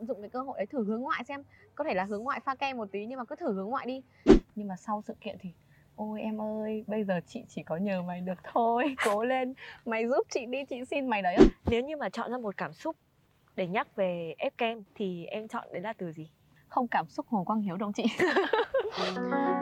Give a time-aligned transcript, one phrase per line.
[0.00, 1.42] tận dụng cái cơ hội đấy thử hướng ngoại xem.
[1.74, 3.86] Có thể là hướng ngoại pha kem một tí nhưng mà cứ thử hướng ngoại
[3.86, 4.02] đi.
[4.54, 5.50] Nhưng mà sau sự kiện thì
[5.96, 9.54] ôi em ơi bây giờ chị chỉ có nhờ mày được thôi cố lên.
[9.84, 11.36] Mày giúp chị đi chị xin mày đấy
[11.66, 12.96] nếu như mà chọn ra một cảm xúc
[13.56, 16.30] để nhắc về ép kem thì em chọn đấy là từ gì?
[16.68, 18.04] Không cảm xúc hồ quang hiếu đâu chị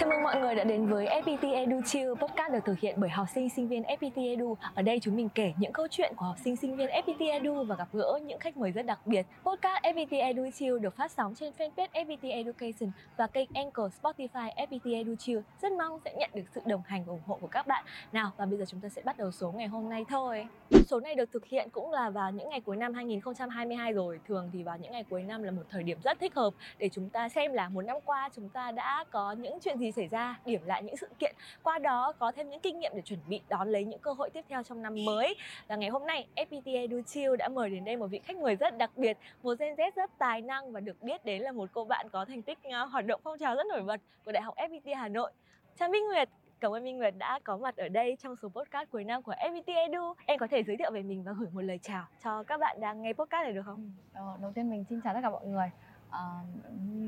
[0.00, 3.10] Chào mừng mọi người đã đến với FPT Edu Chill, podcast được thực hiện bởi
[3.10, 4.56] học sinh sinh viên FPT Edu.
[4.74, 7.64] Ở đây chúng mình kể những câu chuyện của học sinh sinh viên FPT Edu
[7.64, 9.26] và gặp gỡ những khách mời rất đặc biệt.
[9.44, 14.54] Podcast FPT Edu Chill được phát sóng trên fanpage FPT Education và kênh Anchor Spotify
[14.54, 15.40] FPT Edu Chill.
[15.62, 17.84] Rất mong sẽ nhận được sự đồng hành và ủng hộ của các bạn.
[18.12, 20.46] Nào và bây giờ chúng ta sẽ bắt đầu số ngày hôm nay thôi.
[20.86, 24.20] Số này được thực hiện cũng là vào những ngày cuối năm 2022 rồi.
[24.28, 26.88] Thường thì vào những ngày cuối năm là một thời điểm rất thích hợp để
[26.92, 30.08] chúng ta xem là một năm qua chúng ta đã có những chuyện gì xảy
[30.08, 33.20] ra, điểm lại những sự kiện, qua đó có thêm những kinh nghiệm để chuẩn
[33.28, 35.34] bị đón lấy những cơ hội tiếp theo trong năm mới.
[35.68, 38.56] Và ngày hôm nay FPT Edu Chill đã mời đến đây một vị khách mời
[38.56, 41.70] rất đặc biệt, một Gen Z rất tài năng và được biết đến là một
[41.72, 44.42] cô bạn có thành tích ờ, hoạt động phong trào rất nổi bật của Đại
[44.42, 45.32] học FPT Hà Nội.
[45.78, 46.28] Trang Minh Nguyệt,
[46.60, 49.32] Cảm ơn Minh Nguyệt đã có mặt ở đây trong số podcast cuối năm của
[49.32, 50.14] FPT Edu.
[50.26, 52.80] Em có thể giới thiệu về mình và gửi một lời chào cho các bạn
[52.80, 53.92] đang nghe podcast này được không?
[54.14, 54.18] Ừ.
[54.18, 55.70] Ờ, đầu tiên mình xin chào tất cả mọi người.
[56.10, 56.20] À,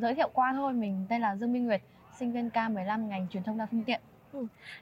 [0.00, 1.82] giới thiệu qua thôi, mình tên là Dương Minh Nguyệt,
[2.20, 4.00] sinh viên K15 ngành truyền thông đa phương tiện.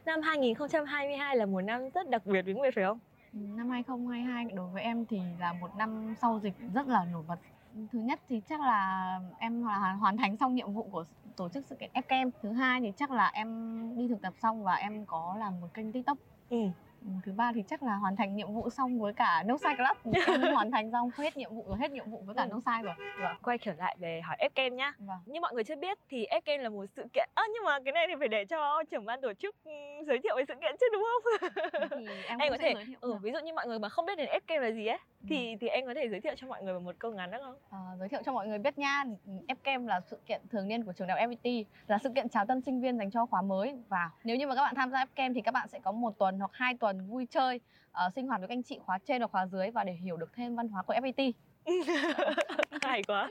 [0.06, 2.98] Năm 2022 là một năm rất đặc biệt với Nguyệt phải không?
[3.33, 7.39] Năm 2022 đối với em thì là một năm sau dịch rất là nổi bật.
[7.92, 9.62] Thứ nhất thì chắc là em
[10.00, 11.05] hoàn thành xong nhiệm vụ của
[11.36, 12.30] tổ chức sự kiện FKM.
[12.42, 13.48] Thứ hai thì chắc là em
[13.97, 16.19] đi thực tập xong và em có làm một kênh TikTok.
[16.50, 16.58] Ừ.
[17.02, 19.74] Ừ, Thứ ba thì chắc là hoàn thành nhiệm vụ xong với cả No Sai
[19.77, 20.14] Club.
[20.27, 22.48] Em hoàn thành xong hết nhiệm vụ rồi, hết nhiệm vụ với cả Ừ.
[22.50, 22.94] No Sai rồi.
[23.20, 23.36] Vâng.
[23.42, 24.92] Quay trở lại về hỏi Fkem nhá.
[24.98, 25.18] Vâng.
[25.27, 27.28] Như mọi người chưa biết thì Fkem là một sự kiện.
[27.34, 29.70] Ơ nhưng mà cái này thì phải để cho trưởng ban tổ chức ừ,
[30.06, 31.50] giới thiệu về sự kiện chứ đúng không?
[31.90, 33.22] Thì em, em có thể ừ, Vâng.
[33.22, 35.68] ví dụ như mọi người mà không biết đến Fkem là gì ấy thì thì
[35.68, 37.55] em có thể giới thiệu cho mọi người một câu ngắn được không?
[37.70, 39.05] Ờ, giới thiệu cho mọi người biết nha
[39.48, 42.46] FKM là sự kiện thường niên của trường đại học FPT là sự kiện chào
[42.46, 45.05] tân sinh viên dành cho khóa mới và nếu như mà các bạn tham gia
[45.05, 47.60] FKM thì các bạn sẽ có một tuần hoặc hai tuần vui chơi
[47.92, 50.16] ờ, sinh hoạt với các anh chị khóa trên và khóa dưới và để hiểu
[50.16, 51.32] được thêm văn hóa của FPT
[52.82, 53.28] Hay quá.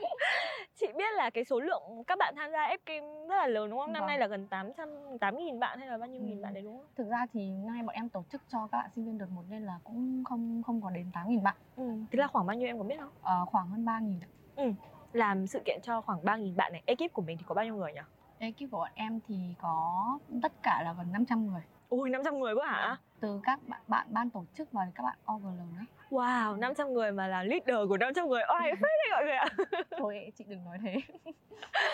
[0.80, 3.78] Chị biết là cái số lượng các bạn tham gia Fkem rất là lớn đúng
[3.78, 3.92] không?
[3.92, 4.06] Năm Vâng.
[4.06, 4.88] nay là gần 800
[5.20, 6.42] 8.000 bạn hay là bao nhiêu nghìn Ừ.
[6.42, 6.86] bạn đấy đúng không?
[6.96, 9.26] thực ra thì năm nay bọn em tổ chức cho các bạn sinh viên đợt
[9.34, 11.84] một nên là cũng không không có đến 8.000 bạn Ừ.
[12.12, 13.10] Thế là khoảng bao nhiêu em có biết không?
[13.22, 14.74] Ờ, khoảng hơn 3.000
[15.12, 16.82] Làm sự kiện cho khoảng 3.000 bạn này.
[16.86, 18.00] Ekip của mình thì có bao nhiêu người nhỉ?
[18.38, 20.04] ekip của bọn em thì có
[20.42, 22.96] tất cả là gần 500 người Ôi 500 người quá hả?
[23.20, 27.12] từ các bạn, bạn ban tổ chức và các bạn OGL nữa Wow, 500 người
[27.12, 28.42] mà là leader của 500 người.
[28.48, 29.48] Oai phết đấy mọi người ạ.
[29.98, 30.96] thôi chị đừng nói thế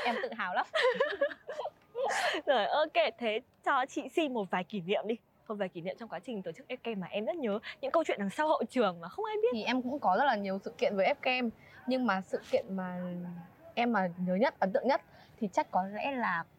[0.04, 0.66] em tự hào lắm
[2.46, 5.14] Rồi ok, thế cho chị xin một vài kỷ niệm đi.
[5.48, 7.90] Một vài kỷ niệm trong quá trình tổ chức FK mà em rất nhớ những
[7.90, 9.48] câu chuyện đằng sau hậu trường mà không ai biết.
[9.52, 11.50] thì em cũng có rất là nhiều sự kiện với FKM
[11.86, 13.00] nhưng mà sự kiện mà
[13.74, 15.02] em mà nhớ nhất ấn tượng nhất
[15.40, 16.53] thì chắc có lẽ là ừ,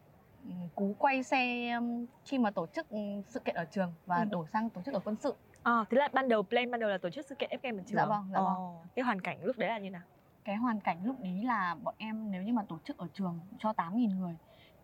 [0.74, 1.72] cú quay xe
[2.24, 4.24] khi mà tổ chức ừ, sự kiện ở trường và Ừ.
[4.30, 6.90] đổi sang tổ chức ở quân sự À, thế là ban đầu plan ban đầu
[6.90, 7.96] là tổ chức sự kiện FK ở trường.
[7.96, 8.54] Dạ vâng, dạ vâng.
[8.54, 10.02] Ồ, Cái hoàn cảnh lúc đấy là như nào?
[10.44, 13.40] cái hoàn cảnh lúc đấy là bọn em nếu như mà tổ chức ở trường
[13.58, 14.36] cho 8.000 người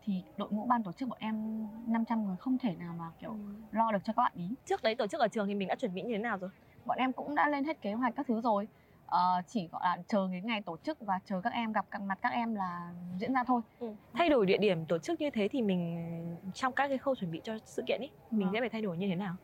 [0.04, 3.36] thì đội ngũ ban tổ chức bọn em 500 người không thể nào mà kiểu
[3.70, 5.74] lo được cho các bạn ý Trước đấy tổ chức ở trường thì mình đã
[5.74, 6.50] chuẩn bị như thế nào rồi?
[6.86, 8.68] bọn em cũng đã lên hết kế hoạch các thứ rồi
[9.12, 12.02] Ờ, chỉ gọi là chờ đến ngày tổ chức và chờ các em gặp các
[12.02, 13.60] mặt các em là diễn ra thôi
[14.12, 16.06] Thay đổi địa điểm tổ chức như thế thì mình
[16.54, 18.54] trong các cái khâu chuẩn bị cho sự kiện ấy mình Vâng.
[18.54, 19.34] sẽ phải thay đổi như thế nào?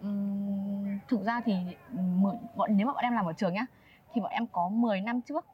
[0.00, 1.54] Ừm, thực ra thì
[1.92, 3.66] nếu mà bọn em làm ở trường nhá
[4.12, 5.46] thì bọn em có 10 năm trước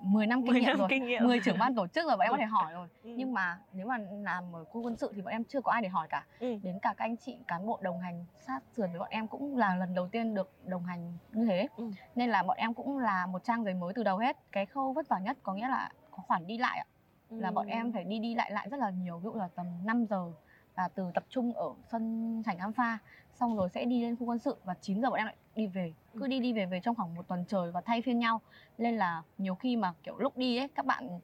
[0.00, 1.24] 10 năm kinh 10 nghiệm năm rồi kinh nghiệm.
[1.24, 3.10] 10 trưởng ban tổ chức rồi bọn em có thể hỏi rồi Ừ.
[3.16, 5.82] nhưng mà nếu mà làm ở khu quân sự thì bọn em chưa có ai
[5.82, 6.54] để hỏi cả Ừ.
[6.62, 9.56] đến cả các anh chị cán bộ đồng hành sát sườn với bọn em cũng
[9.56, 11.90] là lần đầu tiên được đồng hành như thế Ừ.
[12.14, 14.92] nên là bọn em cũng là một trang giấy mới từ đầu hết cái khâu
[14.92, 16.86] vất vả nhất có nghĩa là có khoản đi lại ạ
[17.30, 19.66] là bọn em phải đi đi lại lại rất là nhiều ví dụ là tầm
[19.84, 20.32] 5 giờ
[20.76, 22.98] là từ tập trung ở sân sảnh Alpha
[23.34, 25.66] xong rồi sẽ đi lên khu quân sự và 9 giờ bọn em lại đi
[25.66, 25.92] về.
[26.14, 26.26] Cứ Ừ.
[26.28, 28.40] đi đi về về trong khoảng một tuần trời và thay phiên nhau.
[28.78, 31.20] Nên là nhiều khi mà kiểu lúc đi ấy các bạn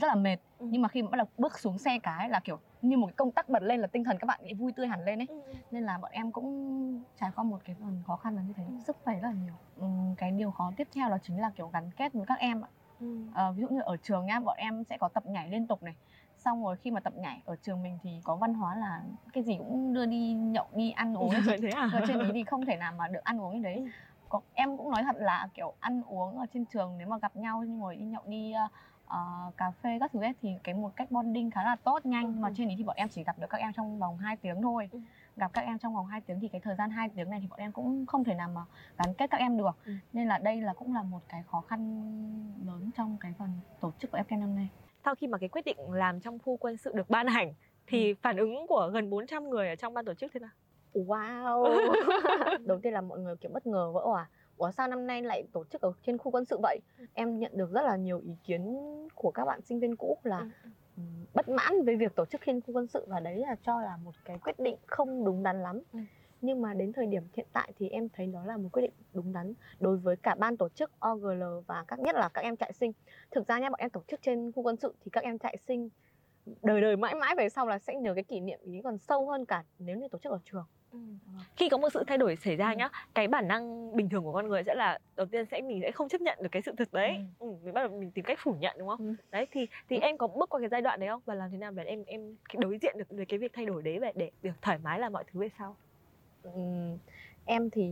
[0.00, 0.36] rất là mệt.
[0.58, 0.66] Ừ.
[0.70, 3.14] nhưng mà khi mà bắt đầu bước xuống xe cái là kiểu như một cái
[3.16, 5.26] công tắc bật lên là tinh thần các bạn ấy vui tươi hẳn lên ấy.
[5.30, 5.54] Ừ.
[5.70, 8.64] nên là bọn em cũng trải qua một cái phần khó khăn là như thế.
[8.86, 9.54] Sức khỏe rất là nhiều.
[10.16, 12.68] Cái điều khó tiếp theo là chính là kiểu gắn kết với các em ạ.
[13.00, 13.18] Ừ.
[13.34, 15.82] Ờ, ví dụ như ở trường nhá bọn em sẽ có tập nhảy liên tục
[15.82, 15.94] này
[16.44, 19.02] xong rồi khi mà tập nhảy ở trường mình thì có văn hóa là
[19.32, 21.58] cái gì cũng đưa đi nhậu đi ăn uống ấy.
[21.62, 21.90] thế à?
[21.92, 23.88] ở trên ý thì không thể nào mà được ăn uống như đấy Ừ.
[24.28, 27.36] có, em cũng nói thật là kiểu ăn uống ở trên trường nếu mà gặp
[27.36, 28.52] nhau như ngồi đi nhậu đi
[29.06, 32.24] ờ, cà phê các thứ ấy thì cái một cách bonding khá là tốt nhanh
[32.24, 32.54] Ừ, nhưng mà ừ.
[32.56, 34.88] trên ý thì bọn em chỉ gặp được các em trong vòng 2 tiếng thôi
[34.92, 34.98] Ừ.
[35.36, 37.46] gặp các em trong vòng 2 tiếng thì cái thời gian 2 tiếng này thì
[37.46, 38.60] bọn em cũng không thể nào mà
[38.98, 39.92] gắn kết các em được Ừ.
[40.12, 41.80] nên là đây là cũng là một cái khó khăn
[42.66, 43.50] lớn trong cái phần
[43.80, 44.68] tổ chức của FK năm nay
[45.04, 47.54] sau khi mà cái quyết định làm trong khu quân sự được ban hành
[47.86, 48.14] thì ừ.
[48.22, 50.50] phản ứng của gần 400 người ở trong ban tổ chức thế nào?
[50.94, 51.66] Wow.
[52.66, 54.28] Đầu tiên là mọi người kiểu bất ngờ vỡ hòa.
[54.56, 56.80] Ủa sao năm nay lại tổ chức ở trên khu quân sự vậy?
[57.14, 58.76] Em nhận được rất là nhiều ý kiến
[59.14, 60.48] của các bạn sinh viên cũ là ừ,
[60.96, 61.02] ừ.
[61.34, 63.96] bất mãn với việc tổ chức trên khu quân sự và đấy là cho là
[64.04, 65.80] một cái quyết định không đúng đắn lắm.
[66.42, 68.92] Nhưng mà đến thời điểm hiện tại thì em thấy đó là một quyết định
[69.12, 72.56] đúng đắn đối với cả ban tổ chức OGL và các nhất là các em
[72.56, 72.92] trại sinh.
[73.30, 75.56] Thực ra nha bọn em tổ chức trên khu quân sự thì các em trại
[75.56, 75.88] sinh
[76.62, 79.28] đời đời mãi mãi về sau là sẽ nhớ cái kỷ niệm ý còn sâu
[79.30, 80.98] hơn cả nếu như tổ chức ở trường Ừ.
[81.56, 82.76] khi có một sự thay đổi xảy ra ừ.
[82.76, 85.80] nhá cái bản năng bình thường của con người sẽ là đầu tiên sẽ mình
[85.82, 87.46] sẽ không chấp nhận được cái sự thực đấy ừ.
[87.46, 89.14] Ừ, mình bắt đầu mình tìm cách phủ nhận đúng không ừ.
[89.30, 90.00] đấy thì thì ừ.
[90.02, 92.04] em có bước qua cái giai đoạn đấy không và làm thế nào để em
[92.04, 94.98] em đối diện được với cái việc thay đổi đấy và để được thoải mái
[94.98, 95.76] làm mọi thứ về sau
[97.44, 97.90] em thì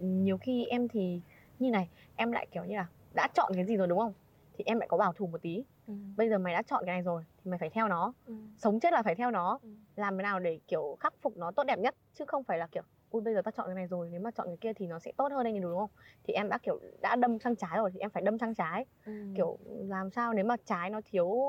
[0.00, 1.20] nhiều khi em thì
[1.58, 4.12] như này em lại kiểu như là đã chọn cái gì rồi đúng không
[4.52, 5.94] thì em lại có bảo thủ một tí ừ.
[6.16, 8.34] bây giờ mày đã chọn cái này rồi thì mày phải theo nó ừ.
[8.56, 9.68] sống chết là phải theo nó ừ.
[9.96, 12.66] làm thế nào để kiểu khắc phục nó tốt đẹp nhất chứ không phải là
[12.66, 14.86] kiểu ui bây giờ ta chọn cái này rồi nếu mà chọn cái kia thì
[14.86, 15.90] nó sẽ tốt hơn anh đúng không
[16.24, 18.86] thì em đã kiểu đã đâm sang trái rồi thì em phải đâm sang trái
[19.06, 19.12] ừ.
[19.36, 19.58] kiểu
[19.88, 21.40] làm sao nếu mà trái nó thiếu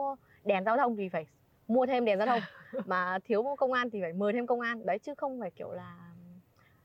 [0.44, 1.26] đèn giao thông thì phải
[1.68, 2.42] mua thêm đèn giao thông
[2.86, 5.72] mà thiếu công an thì phải mời thêm công an đấy chứ không phải kiểu
[5.72, 6.13] là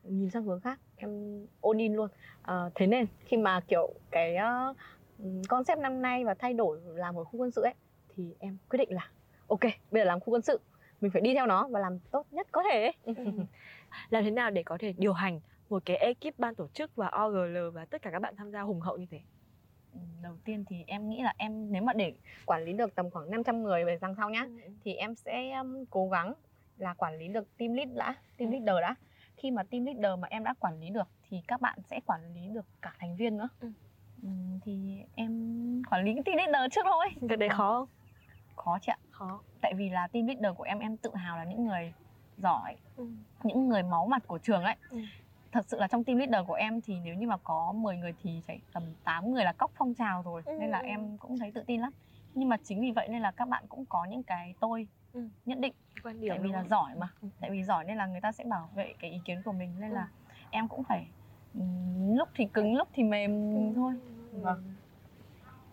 [0.09, 2.09] nhìn sang hướng khác em ôn in luôn
[2.41, 4.77] à, thế nên khi mà kiểu cái uh,
[5.49, 7.73] concept năm nay và thay đổi làm ở khu quân sự ấy
[8.15, 9.09] thì em quyết định là
[9.47, 9.59] ok
[9.91, 10.59] bây giờ làm khu quân sự
[11.01, 12.93] mình phải đi theo nó và làm tốt nhất có thể ấy.
[13.03, 13.13] Ừ.
[14.09, 15.39] làm thế nào để có thể điều hành
[15.69, 18.61] một cái ekip ban tổ chức và OGL và tất cả các bạn tham gia
[18.61, 19.19] hùng hậu như thế
[20.21, 22.13] đầu tiên thì em nghĩ là em nếu mà để
[22.45, 24.71] quản lý được tầm khoảng 500 người về đằng sau nhá ừ.
[24.83, 26.33] thì em sẽ um, cố gắng
[26.77, 28.53] là quản lý được team lead đã team ừ.
[28.53, 28.95] leader đã
[29.39, 32.33] khi mà team leader mà em đã quản lý được thì các bạn sẽ quản
[32.33, 33.49] lý được cả thành viên nữa.
[33.59, 33.69] Ừ.
[34.61, 37.07] Thì em quản lý team leader trước thôi.
[37.29, 37.87] Cái đấy khó không?
[38.55, 38.97] Khó chị ạ.
[39.11, 39.41] Khó.
[39.61, 41.93] Tại vì là team leader của em em tự hào là những người
[42.37, 43.07] giỏi ừ.
[43.43, 44.75] những người máu mặt của trường ấy.
[44.89, 44.97] Ừ.
[45.51, 48.13] thật sự là trong team leader của em thì nếu như mà có 10 người
[48.23, 50.57] thì phải tầm 8 người là cóc phong trào rồi ừ.
[50.59, 51.93] nên là em cũng thấy tự tin lắm.
[52.33, 55.27] Nhưng mà chính vì vậy nên là các bạn cũng có những cái tôi ừ.
[55.45, 55.73] nhất định
[56.03, 57.07] quan điểm tại vì là giỏi mà.
[57.21, 57.27] Ừ.
[57.41, 59.75] tại vì giỏi nên là người ta sẽ bảo vệ cái ý kiến của mình
[59.79, 59.95] nên ừ.
[59.95, 60.07] là
[60.51, 61.07] em cũng phải
[62.09, 63.73] lúc thì cứng lúc thì mềm ừ.
[63.75, 63.93] thôi.
[64.31, 64.63] Vâng.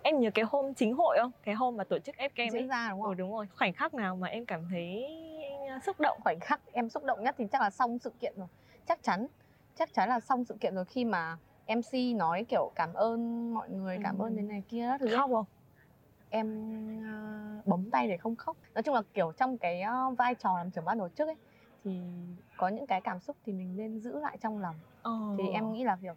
[0.02, 1.32] Em nhớ cái hôm chính hội không?
[1.42, 3.10] Cái hôm mà tổ chức ép kem diễn ra đúng không?
[3.10, 3.46] Ừ, đúng rồi.
[3.56, 5.06] Khoảnh khắc nào mà em cảm thấy
[5.86, 6.18] xúc động?
[6.24, 8.46] Khoảnh khắc em xúc động nhất thì chắc là xong sự kiện rồi.
[8.86, 9.26] Chắc chắn
[9.76, 11.36] chắc chắn là xong sự kiện rồi khi mà
[11.68, 14.26] mc nói kiểu cảm ơn mọi người cảm ừ.
[14.26, 15.44] ơn đến này kia thứ khóc không
[16.30, 16.46] em
[17.58, 20.58] uh, bấm tay để không khóc nói chung là kiểu trong cái uh, vai trò
[20.58, 21.36] làm trưởng ban tổ chức ấy
[21.84, 22.00] thì
[22.56, 24.74] có những cái cảm xúc thì mình nên giữ lại trong lòng
[25.08, 25.38] oh.
[25.38, 26.16] thì em nghĩ là việc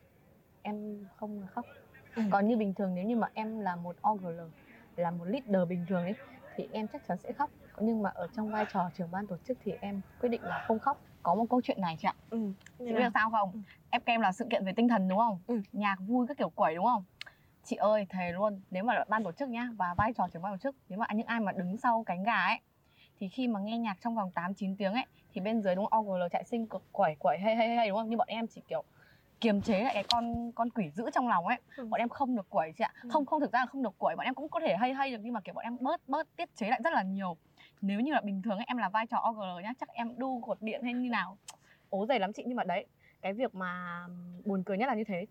[0.61, 1.65] em không khóc
[2.15, 2.23] ừ.
[2.31, 4.39] còn như bình thường nếu như mà em là một OGL
[4.95, 6.15] là một leader bình thường ấy
[6.55, 9.37] thì em chắc chắn sẽ khóc nhưng mà ở trong vai trò trưởng ban tổ
[9.47, 12.13] chức thì em quyết định là không khóc có một câu chuyện này chị ạ
[12.29, 12.37] ừ.
[12.79, 13.59] chị biết sao không ừ.
[13.89, 15.61] ép kem là sự kiện về tinh thần đúng không ừ.
[15.73, 17.03] nhạc vui các kiểu quẩy đúng không
[17.69, 20.53] chị ơi thề luôn nếu mà ban tổ chức nhá và vai trò trưởng ban
[20.53, 22.59] tổ chức nếu mà những ai mà đứng sau cánh gà ấy
[23.19, 25.85] thì khi mà nghe nhạc trong vòng 8 9 tiếng ấy thì bên dưới đúng
[25.85, 26.09] không?
[26.09, 28.09] OGL chạy sinh cực quẩy quẩy hay hay hay đúng không?
[28.09, 28.83] Như bọn em chỉ kiểu
[29.41, 31.57] kiềm chế lại cái con con quỷ giữ trong lòng ấy.
[31.75, 31.85] Ừ.
[31.85, 32.93] bọn em không được quẩy chị ạ.
[33.03, 33.09] Ừ.
[33.11, 35.11] không không thực ra là không được quẩy bọn em cũng có thể hay hay
[35.11, 37.37] được nhưng mà kiểu bọn em bớt bớt tiết chế lại rất là nhiều.
[37.81, 40.41] Nếu như là bình thường ấy, em là vai trò OGL nhá chắc em đu
[40.41, 41.37] cột điện hay như nào?
[41.89, 42.85] Ố dày lắm chị nhưng mà đấy
[43.21, 44.03] cái việc mà
[44.45, 45.25] buồn cười nhất là như thế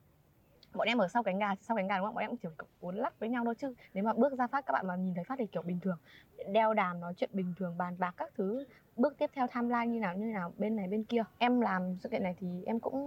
[0.75, 2.15] bọn em ở sau cánh gà sau cánh gà đúng không?
[2.15, 2.49] Bọn em cũng chỉ
[2.81, 3.75] cuốn lắc với nhau thôi chứ.
[3.95, 5.99] Nếu mà bước ra phát các bạn mà nhìn thấy phát thì kiểu bình thường.
[6.53, 8.65] Đeo đàm nói chuyện bình thường bàn bạc các thứ.
[8.97, 11.23] Bước tiếp theo timeline như nào như nào bên này bên kia.
[11.39, 12.99] Em làm sự kiện này thì em cũng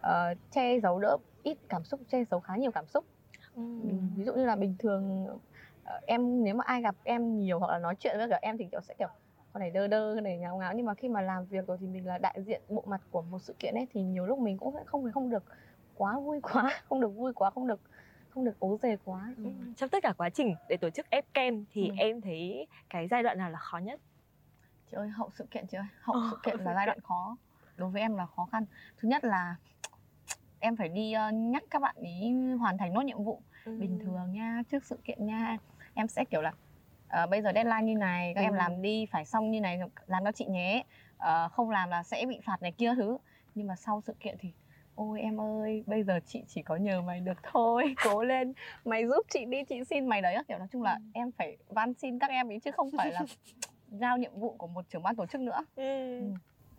[0.00, 3.04] uh, che giấu đỡ ít cảm xúc che giấu khá nhiều cảm xúc.
[3.54, 3.62] Ừ.
[4.16, 5.40] ví dụ như là bình thường uh,
[6.06, 8.66] em nếu mà ai gặp em nhiều hoặc là nói chuyện với cả em thì
[8.72, 9.08] kiểu sẽ kiểu
[9.52, 10.72] con này đơ đơ này ngáo ngáo.
[10.74, 13.22] Nhưng mà khi mà làm việc rồi thì mình là đại diện bộ mặt của
[13.22, 15.44] một sự kiện ấy thì nhiều lúc mình cũng không không được
[15.96, 17.80] quá vui quá không được vui quá không được
[18.30, 19.44] không được ố dề quá ừ.
[19.76, 21.94] trong tất cả quá trình để tổ chức ép kem thì ừ.
[21.98, 24.00] em thấy cái giai đoạn nào là khó nhất
[24.90, 27.36] chị ơi hậu sự kiện chị ơi hậu sự kiện là giai đoạn khó
[27.76, 28.64] đối với em là khó khăn
[28.98, 29.56] thứ nhất là
[30.60, 33.78] em phải đi uh, nhắc các bạn ý hoàn thành nốt nhiệm vụ ừ.
[33.80, 35.56] bình thường nha trước sự kiện nha
[35.94, 36.52] em sẽ kiểu là
[37.22, 38.44] uh, bây giờ deadline như này các ừ.
[38.44, 40.84] em làm đi phải xong như này làm cho chị nhé
[41.16, 43.18] uh, không làm là sẽ bị phạt này kia thứ
[43.54, 44.52] nhưng mà sau sự kiện thì
[44.94, 48.52] ôi em ơi bây giờ chị chỉ có nhờ mày được thôi cố lên
[48.84, 51.02] mày giúp chị đi chị xin mày đấy kiểu nói chung là ừ.
[51.14, 53.22] em phải van xin các em ý chứ không phải là
[53.88, 56.18] giao nhiệm vụ của một trưởng ban tổ chức nữa ừ.
[56.18, 56.24] ừ.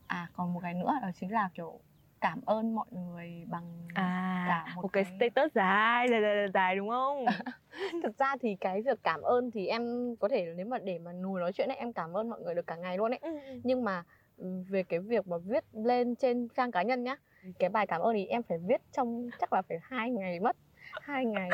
[0.08, 1.80] à còn một cái nữa đó chính là kiểu
[2.22, 6.48] cảm ơn mọi người bằng à cả một một cái cái- status dài dài dài,
[6.54, 7.26] dài, đúng không
[8.04, 11.12] thực ra thì cái việc cảm ơn thì em có thể nếu mà để mà
[11.12, 13.40] ngồi nói chuyện ấy em cảm ơn mọi người được cả ngày luôn ấy Ừ,
[13.48, 13.60] ừ.
[13.64, 14.04] nhưng mà
[14.38, 17.16] ừ, về cái việc mà viết lên trên trang cá nhân nhá
[17.60, 20.56] cái bài cảm ơn thì em phải viết trong chắc là phải hai ngày mất
[21.02, 21.50] hai ngày.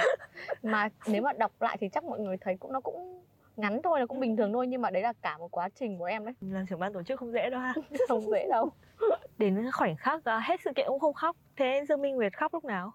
[0.64, 3.24] Mà nếu mà đọc lại thì chắc mọi người thấy cũng nó cũng
[3.58, 5.98] ngắn thôi nó cũng bình thường thôi nhưng mà đấy là cả một quá trình
[5.98, 6.34] của em đấy.
[6.42, 7.74] Làm trưởng ban tổ chức không dễ đâu ha.
[8.08, 8.70] Không dễ đâu.
[9.38, 11.36] Đến khoảnh khắc à, hết sự kiện cũng không khóc.
[11.56, 12.94] Thế Dương Minh Nguyệt khóc lúc nào?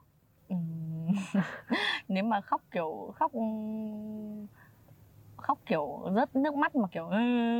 [2.08, 3.32] Nếu mà khóc kiểu khóc
[5.36, 7.10] khóc kiểu rớt nước mắt mà kiểu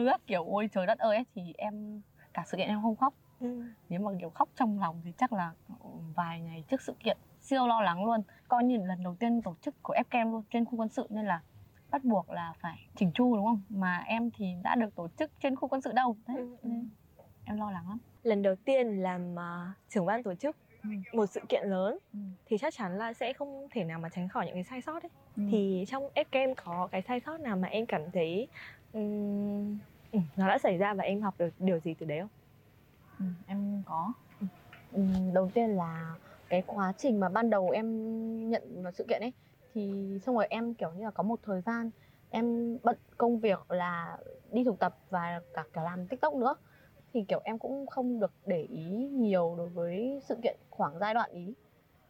[0.05, 2.01] rất kiểu ôi trời đất ơi ấy, thì em
[2.35, 3.15] cả sự kiện em không khóc
[3.89, 5.53] nếu mà kiểu khóc trong lòng thì chắc là
[6.15, 9.55] vài ngày trước sự kiện siêu lo lắng luôn coi như lần đầu tiên tổ
[9.61, 11.41] chức của FKM luôn trên khu quân sự nên là
[11.91, 15.31] bắt buộc là phải chỉnh chu đúng không mà em thì đã được tổ chức
[15.43, 16.69] trên khu quân sự đâu đấy Ừ, ừ.
[16.69, 16.91] nên
[17.45, 20.91] em lo lắng lắm lần đầu tiên làm à, trưởng ban tổ chức Ừ.
[21.13, 22.19] một sự kiện lớn Ừ.
[22.47, 25.03] thì chắc chắn là sẽ không thể nào mà tránh khỏi những cái sai sót
[25.03, 25.43] ấy Ừ.
[25.51, 28.49] thì trong Fcam có cái sai sót nào mà em cảm thấy
[28.93, 29.01] ừ,
[30.37, 32.29] nó đã xảy ra và em học được điều gì từ đấy không
[33.19, 34.13] ừ, em có.
[34.93, 35.01] Ừ,
[35.33, 36.15] đầu tiên là
[36.49, 37.87] cái quá trình mà ban đầu em
[38.51, 39.33] nhận vào sự kiện ấy
[39.75, 41.91] thì xong rồi em kiểu như là có một thời gian
[42.31, 44.19] em bận công việc là
[44.53, 46.55] đi thực tập và cả cả làm tiktok nữa.
[47.13, 51.15] Thì kiểu em cũng không được để ý nhiều đối với sự kiện khoảng giai
[51.15, 51.55] đoạn ý.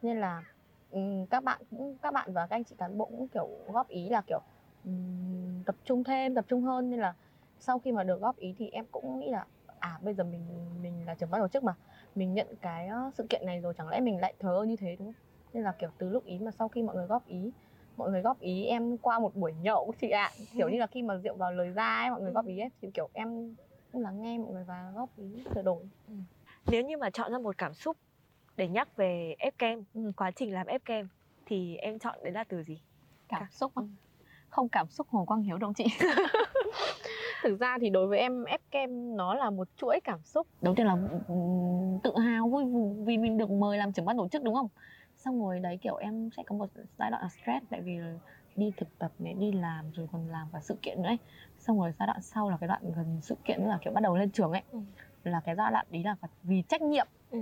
[0.03, 0.43] Nên là
[0.91, 3.89] um, các bạn cũng các bạn và các anh chị cán bộ cũng kiểu góp
[3.89, 4.41] ý là kiểu
[4.85, 6.91] um, tập trung thêm tập trung hơn.
[6.91, 7.15] Nên là
[7.59, 9.47] sau khi mà được góp ý thì em cũng nghĩ là
[9.85, 10.43] à bây giờ mình
[10.83, 11.75] mình là trưởng ban tổ chức mà
[12.15, 14.77] mình nhận cái ờ, sự kiện này rồi chẳng lẽ mình lại thờ ơ như
[14.77, 15.15] thế đúng không?
[15.53, 17.51] Nên là kiểu từ lúc ý mà sau khi mọi người góp ý
[17.97, 20.35] mọi người góp ý em qua một buổi nhậu chị ạ.
[20.59, 22.71] Kiểu như là khi mà rượu vào lời ra ấy mọi người góp ý ấy
[22.83, 23.55] thì kiểu em
[23.93, 25.85] cũng lắng nghe mọi người và góp ý sửa đổi.
[26.67, 27.97] Nếu như mà chọn ra một cảm xúc
[28.57, 30.13] để nhắc về Fcam Ừ.
[30.17, 31.07] quá trình làm Fcam
[31.47, 32.81] thì em chọn đấy là từ gì?
[33.29, 33.83] Cảm xúc Ừ.
[33.83, 33.87] á.
[34.49, 35.85] không cảm xúc hồ quang hiếu đâu chị
[37.45, 40.75] thực ra thì đối với em ép kem nó là một chuỗi cảm xúc đầu
[40.75, 40.93] tiên là
[41.29, 42.65] ừm, tự hào vui
[43.07, 44.69] vì mình được mời làm trưởng ban tổ chức đúng không
[45.17, 46.67] xong rồi đấy kiểu em sẽ có một
[46.99, 47.99] giai đoạn stress tại vì
[48.57, 51.19] đi thực tập này đi làm rồi còn làm cả sự kiện nữa ấy.
[51.59, 54.01] xong rồi giai đoạn sau là cái đoạn gần sự kiện nữa là kiểu bắt
[54.03, 54.79] đầu lên trường ấy Ừ.
[55.25, 57.39] là cái giai đoạn đấy là vì trách nhiệm Ừ.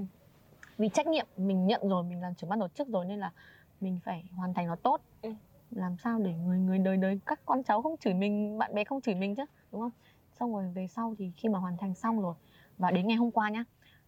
[0.79, 3.33] vì trách nhiệm mình nhận rồi mình làm trưởng ban tổ chức rồi nên là
[3.81, 5.31] mình phải hoàn thành nó tốt Ừ.
[5.71, 8.85] làm sao để người người đời đời các con cháu không chửi mình bạn bè
[8.85, 9.93] không chửi mình chứ đúng không?
[10.41, 12.35] Xong rồi về sau thì khi mà hoàn thành xong rồi
[12.79, 13.65] và đến ngày hôm qua nhá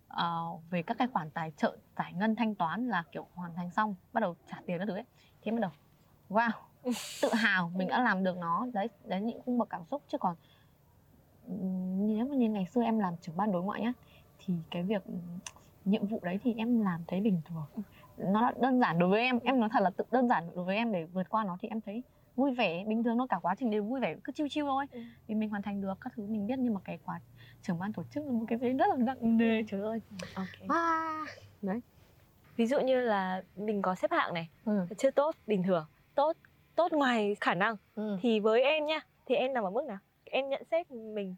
[0.09, 3.71] ờ, về các cái khoản tài trợ giải ngân thanh toán là kiểu hoàn thành
[3.71, 5.05] xong bắt đầu trả tiền các thứ ấy
[5.43, 5.71] em bắt đầu.
[6.31, 6.51] Wow
[7.23, 8.67] tự hào mình đã làm được nó.
[8.73, 10.03] Đấy đấy những cung bậc cảm xúc.
[10.09, 10.37] Chứ còn
[11.99, 13.93] nếu mà như ngày xưa em làm trưởng ban đối ngoại nhá
[14.39, 15.03] thì cái việc
[15.85, 17.85] nhiệm vụ đấy thì em làm thấy bình thường.
[18.17, 20.65] Nó là đơn giản đối với em em nói thật là tự đơn giản đối
[20.65, 22.03] với em để vượt qua nó thì em thấy
[22.37, 24.87] vui vẻ bình thường nó cả quá trình đều vui vẻ cứ chiêu chiêu thôi.
[24.93, 25.01] Ừ.
[25.27, 27.21] vì mình hoàn thành được các thứ mình biết nhưng mà cái quá
[27.63, 30.01] trưởng ban tổ chức là một cái gì rất là nặng nề trời ơi.
[30.35, 30.69] Okay.
[30.69, 31.25] à,
[32.57, 34.87] ví dụ như là mình có xếp hạng này ừ.
[34.99, 36.37] chưa tốt bình thường tốt
[36.75, 37.77] tốt ngoài khả năng.
[37.95, 38.19] Ừ.
[38.23, 39.99] thì với em nhá thì em nằm ở mức nào?
[40.25, 41.35] Em nhận xét mình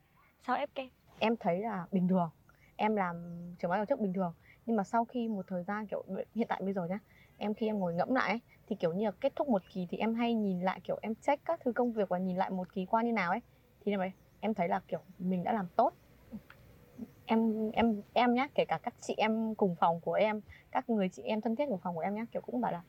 [0.46, 0.88] sau Fcam
[1.18, 1.36] em?
[1.36, 2.30] Thấy là bình thường
[2.76, 3.16] em làm
[3.58, 4.34] trưởng ban tổ chức bình thường.
[4.66, 6.98] Nhưng mà sau khi một thời gian kiểu hiện tại bây giờ nhá
[7.38, 9.86] em khi em ngồi ngẫm lại ấy, thì kiểu như là kết thúc một kỳ
[9.90, 12.50] thì em hay nhìn lại kiểu em check các thứ công việc và nhìn lại
[12.50, 13.40] một kỳ qua như nào ấy.
[13.84, 14.00] Thì em
[14.40, 15.92] em thấy là kiểu mình đã làm tốt.
[17.26, 21.08] Em em em nhá kể cả các chị em cùng phòng của em các người
[21.08, 22.82] chị em thân thiết của phòng của em nhá kiểu cũng bảo là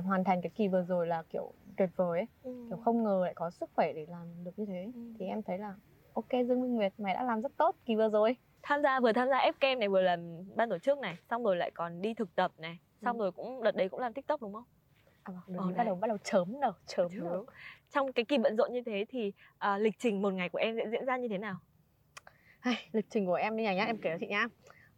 [0.00, 2.26] hoàn thành cái kỳ vừa rồi là kiểu tuyệt vời ấy.
[2.42, 4.90] Kiểu không ngờ lại có sức khỏe để làm được như thế.
[4.94, 5.00] Ừ.
[5.18, 5.74] thì em thấy là
[6.12, 8.36] ok Dương Minh Nguyệt mày đã làm rất tốt kỳ vừa rồi.
[8.62, 10.20] Tham gia vừa tham gia Fcam này vừa làm
[10.54, 13.22] ban tổ chức này xong rồi lại còn đi thực tập này xong Ừ.
[13.22, 14.64] rồi cũng đợt đấy cũng làm tiktok đúng không?
[15.22, 17.24] À, Ờ, bắt đầu bắt đầu chớm đầu chớm Chớm.
[17.24, 17.46] đầu
[17.90, 20.76] trong cái kỳ bận rộn như thế thì à, lịch trình một ngày của em
[20.76, 21.56] sẽ diễn ra như thế nào?
[22.60, 24.46] Ai, lịch trình của em như này nhá em kể cho chị nhá.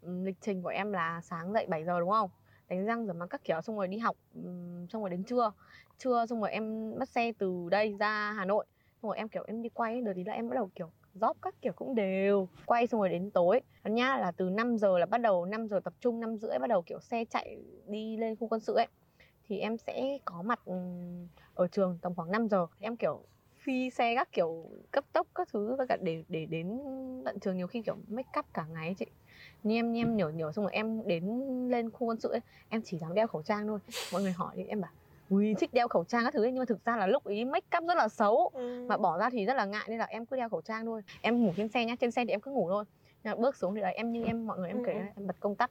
[0.01, 2.31] Ừm, lịch trình của em là sáng dậy 7 giờ đúng không?
[2.69, 5.53] Đánh răng rửa mặt các kiểu xong rồi đi học ừm, xong rồi đến trưa.
[5.99, 8.67] Trưa xong rồi em bắt xe từ đây ra Hà Nội.
[9.03, 11.35] Xong rồi em kiểu em đi quay đợt đi là em bắt đầu kiểu job
[11.43, 12.49] các kiểu cũng đều.
[12.67, 15.81] Quay xong rồi đến tối nhá là từ 5 giờ là bắt đầu 5 giờ
[15.85, 18.87] tập trung 5 rưỡi bắt đầu kiểu xe chạy đi lên khu quân sự ấy.
[19.49, 20.75] Thì em sẽ có mặt ừ,
[21.55, 22.67] ở trường tầm khoảng 5 giờ.
[22.81, 23.23] Em kiểu
[23.59, 26.81] phi xe các kiểu, cấp tốc các thứ và cả để để đến
[27.25, 29.07] tận trường nhiều khi kiểu make up cả ngày ấy chị.
[29.63, 31.25] Nhem nhem nhở nhở xong rồi em đến
[31.71, 32.41] lên khu quân sự ấy.
[32.69, 33.79] Em chỉ dám đeo khẩu trang thôi.
[34.13, 34.91] Mọi người hỏi thì em bảo
[35.29, 37.45] ui thích đeo khẩu trang các thứ ấy nhưng mà thực ra là lúc ý
[37.45, 38.51] make up rất là xấu.
[38.89, 41.03] Mà bỏ ra thì rất là ngại nên là em cứ đeo khẩu trang thôi.
[41.21, 42.85] Em ngủ trên xe nhá trên xe thì em cứ ngủ thôi.
[43.25, 45.01] Nhưng mà bước xuống thì là em như em mọi người em Ừ, kể ừ.
[45.17, 45.71] em bật công tắc.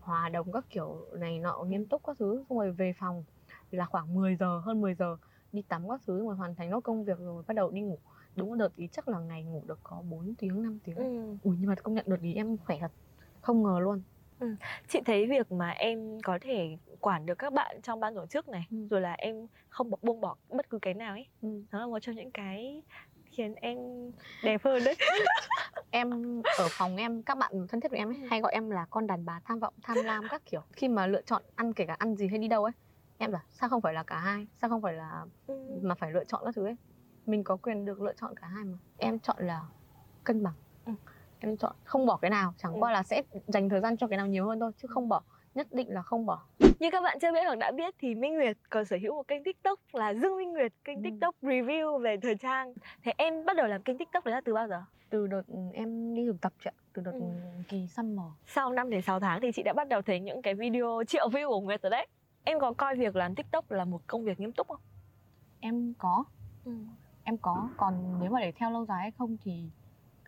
[0.00, 2.44] Hòa đồng các kiểu này nọ nghiêm túc các thứ.
[2.48, 3.24] Xong rồi về phòng
[3.70, 5.16] là khoảng 10 giờ hơn 10 giờ
[5.52, 7.98] đi tắm các thứ rồi hoàn thành nốt công việc rồi bắt đầu đi ngủ.
[8.36, 11.36] Đúng đợt ý chắc là ngày ngủ được có 4 tiếng 5 tiếng Ừ.
[11.42, 12.90] ui nhưng mà công nhận đợt ý em khỏe thật.
[13.40, 14.02] Không ngờ luôn
[14.88, 18.48] Chị thấy việc mà em có thể quản được các bạn trong ban tổ chức
[18.48, 18.76] này Ừ.
[18.90, 21.48] rồi là em không bỏ- buông bỏ bất cứ cái nào ấy Ừ.
[21.72, 22.82] nó là một trong những cái
[23.24, 23.78] khiến em
[24.42, 24.94] đẹp hơn đấy
[25.90, 26.10] em
[26.58, 29.06] ở phòng em các bạn thân thiết với em ấy hay gọi em là con
[29.06, 31.96] đàn bà tham vọng tham lam các kiểu khi mà lựa chọn ăn kể cả
[31.98, 32.72] ăn gì hay đi đâu ấy
[33.18, 35.80] em bảo sao không phải là cả hai sao không phải là Ừ.
[35.82, 36.76] mà phải lựa chọn các thứ ấy
[37.26, 39.62] mình có quyền được lựa chọn cả hai mà em chọn là
[40.24, 40.63] cân bằng Ừ.
[41.44, 42.76] em chọn không bỏ cái nào chẳng Ừ.
[42.80, 45.22] qua là sẽ dành thời gian cho cái nào nhiều hơn thôi chứ không bỏ
[45.54, 46.42] nhất định là không bỏ
[46.78, 49.28] Như các bạn chưa biết hoặc đã biết thì Minh Nguyệt còn sở hữu một
[49.28, 51.00] kênh TikTok là Dương Minh Nguyệt, kênh Ừ.
[51.04, 52.74] TikTok review về thời trang.
[53.04, 54.82] Thế em bắt đầu làm kênh TikTok đấy là từ bao giờ?
[55.10, 57.20] từ đợt em đi thực tập chuyện từ đợt Ừ.
[57.68, 60.54] kỳ summer Sau 5 đến 6 tháng thì chị đã bắt đầu thấy những cái
[60.54, 62.06] video triệu view của Nguyệt rồi đấy.
[62.44, 64.80] Em có coi việc làm TikTok là một công việc nghiêm túc không?
[65.60, 66.24] em có
[67.24, 69.70] em có còn nếu mà để theo lâu dài hay không thì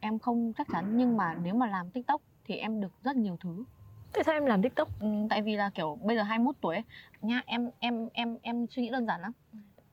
[0.00, 3.36] em không chắc chắn nhưng mà nếu mà làm tiktok thì em được rất nhiều
[3.40, 3.64] thứ.
[4.12, 4.88] Tại sao em làm TikTok?
[5.00, 6.84] ừ, tại vì là kiểu bây giờ 21 tuổi ấy,
[7.22, 9.32] nha em em em em suy nghĩ đơn giản lắm.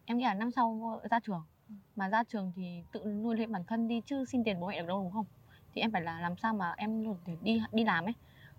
[0.05, 1.43] Em nghĩ là năm sau ra trường
[1.95, 4.79] mà ra trường thì tự nuôi lên bản thân đi chứ xin tiền bố mẹ
[4.81, 5.25] được đâu đúng không?
[5.73, 8.13] Thì em phải là làm sao mà em để đi đi làm ấy.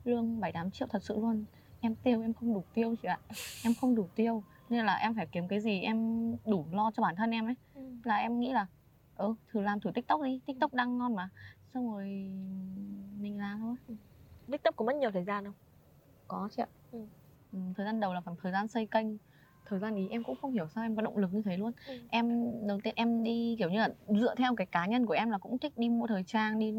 [0.04, 1.44] Lương bảy tám triệu thật sự luôn.
[1.80, 3.18] Em tiêu em không đủ tiêu chị ạ.
[3.64, 4.42] Em không đủ tiêu.
[4.68, 7.54] Nên là em phải kiếm cái gì em đủ lo cho bản thân em ấy.
[8.04, 8.66] Là em nghĩ là
[9.14, 10.40] ừ thử làm thử tiktok đi.
[10.46, 11.28] Tiktok đang ngon mà.
[11.74, 12.04] Xong rồi
[13.20, 13.96] mình làm thôi.
[14.52, 15.54] TikTok có mất nhiều thời gian không?
[16.28, 16.66] có chị ạ.
[17.52, 19.06] Ừ, thời gian đầu là khoảng thời gian xây kênh.
[19.66, 21.72] Thời gian ý em cũng không hiểu sao em có động lực như thế luôn.
[21.86, 21.94] Ừ.
[22.10, 22.28] em
[22.68, 23.88] đầu tiên em đi kiểu như là
[24.20, 26.74] dựa theo cái cá nhân của em là cũng thích đi mua thời trang đi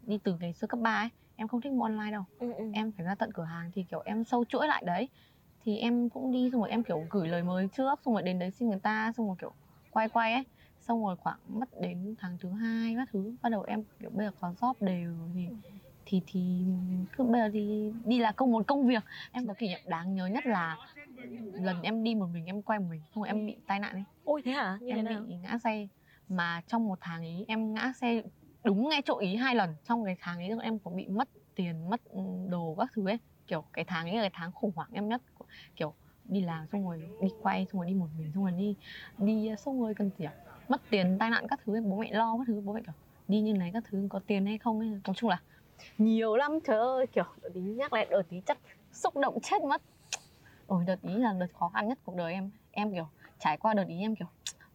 [0.00, 1.08] đi từ ngày xưa cấp 3 ấy.
[1.36, 2.22] Em không thích mua online đâu.
[2.38, 2.64] Ừ, ừ.
[2.74, 5.08] em phải ra tận cửa hàng thì kiểu em sâu chuỗi lại đấy.
[5.64, 8.38] Thì em cũng đi xong rồi em kiểu gửi lời mời trước xong rồi đến
[8.38, 9.52] đấy xin người ta xong rồi kiểu
[9.90, 10.44] quay quay ấy
[10.80, 14.26] xong rồi khoảng mất đến tháng thứ hai các thứ bắt đầu em kiểu bây
[14.26, 15.48] giờ có job đều thì
[16.06, 16.64] thì thì
[17.16, 19.04] cứ bây giờ thì đi là công một công việc.
[19.32, 20.76] Em có kỷ niệm đáng nhớ nhất là
[21.52, 23.92] lần em đi một mình em quay một mình xong rồi em bị tai nạn
[23.92, 24.04] ấy.
[24.24, 24.78] Ôi thế hả?
[24.80, 25.24] Như thế em nào?
[25.28, 25.88] bị ngã xe
[26.28, 28.22] mà trong một tháng ý em ngã xe
[28.64, 29.74] đúng ngay chỗ ý hai lần.
[29.84, 33.18] Trong cái tháng ấy em có bị mất tiền mất ừ, đồ các thứ ấy.
[33.46, 35.22] Kiểu cái tháng ấy là cái tháng khủng hoảng em nhất
[35.76, 38.76] kiểu đi làm xong rồi đi quay xong rồi đi một mình xong rồi đi
[39.18, 40.30] đi xong rồi cần kiểu
[40.70, 42.94] mất tiền tai nạn các thứ bố mẹ lo các thứ bố mẹ kiểu
[43.28, 44.88] đi như này các thứ có tiền hay không ấy.
[44.88, 45.42] Nói chung là
[45.98, 48.58] nhiều lắm trời ơi kiểu đợt tí nhắc lại đợt tí chắc
[48.92, 49.82] xúc động chết mất.
[50.66, 52.50] Ôi đợt ý là đợt khó khăn nhất cuộc đời em.
[52.70, 53.06] Em kiểu
[53.38, 54.28] trải qua đợt ý em kiểu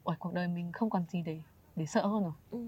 [0.04, 1.42] ôi cuộc đời mình không còn gì để
[1.76, 2.34] để sợ hơn rồi.
[2.52, 2.60] Ừ.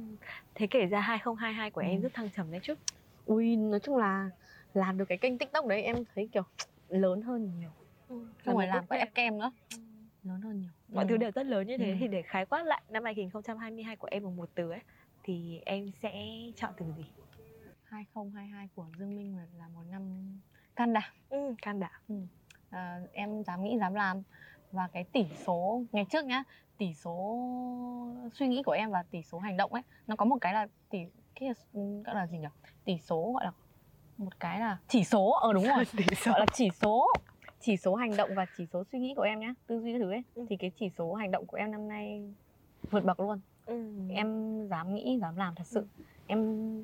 [0.56, 2.04] Thế kể ra 2022 của em Ừ.
[2.04, 2.76] rất thăng trầm đấy chứ.
[3.26, 4.30] ui nói chung là
[4.74, 6.44] làm được cái kênh tiktok đấy em thấy kiểu
[6.88, 7.70] lớn hơn nhiều.
[8.46, 9.52] Xong rồi làm có ép kem nữa.
[10.24, 11.08] Lớn hơn nhiều mọi Ừ.
[11.10, 11.96] thứ đều rất lớn như thế Ừ.
[12.00, 14.80] thì để khái quát lại năm 2022 của em bằng một từ ấy
[15.24, 16.14] thì em sẽ
[16.56, 17.06] chọn từ gì?
[17.84, 20.02] 2022 của Dương Minh là một năm
[20.76, 21.92] can đảm Ừ, can đảm.
[22.70, 24.22] à, em dám nghĩ dám làm
[24.72, 26.44] và cái tỷ số ngày trước nhá
[26.78, 27.38] tỷ số
[28.34, 30.68] suy nghĩ của em và tỷ số hành động ấy nó có một cái là
[30.90, 31.00] tỷ
[31.36, 31.50] cái
[32.06, 32.48] gọi là gì nhỉ
[32.84, 33.52] tỷ số gọi là
[34.18, 36.32] một cái là chỉ số ờ đúng rồi Tỷ số.
[36.32, 37.08] gọi là chỉ số
[37.60, 40.12] chỉ số hành động và chỉ số suy nghĩ của em nhá tư duy thứ
[40.12, 40.46] ấy Ừ.
[40.50, 42.34] thì cái chỉ số hành động của em năm nay
[42.92, 43.92] vượt bậc luôn Ừ.
[44.10, 44.28] em
[44.70, 45.86] dám nghĩ dám làm thật sự
[46.28, 46.40] em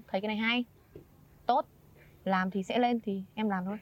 [0.08, 0.66] thấy cái này hay
[1.46, 1.66] tốt
[2.24, 3.78] làm thì sẽ lên thì em làm thôi